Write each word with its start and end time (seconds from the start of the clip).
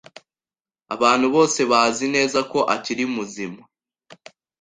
Abantu 0.95 1.27
bose 1.35 1.59
bazi 1.71 2.05
neza 2.15 2.39
ko 2.51 2.59
akiri 2.75 3.03
muzima. 3.15 3.61